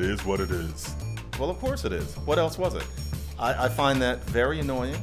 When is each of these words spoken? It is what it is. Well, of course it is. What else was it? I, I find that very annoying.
It 0.00 0.08
is 0.08 0.24
what 0.24 0.40
it 0.40 0.50
is. 0.50 0.94
Well, 1.38 1.50
of 1.50 1.58
course 1.58 1.84
it 1.84 1.92
is. 1.92 2.16
What 2.24 2.38
else 2.38 2.56
was 2.56 2.74
it? 2.74 2.86
I, 3.38 3.66
I 3.66 3.68
find 3.68 4.00
that 4.00 4.24
very 4.24 4.58
annoying. 4.58 4.96